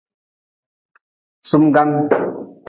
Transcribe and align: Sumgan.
Sumgan. 1.49 1.91